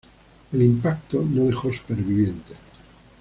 [0.51, 2.59] El impacto no dejó supervivientes.